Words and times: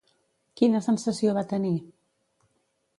Quina 0.61 0.81
sensació 0.87 1.37
va 1.39 1.45
tenir? 1.55 1.77